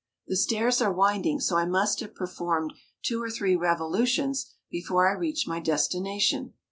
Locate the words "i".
1.57-1.67, 5.07-5.13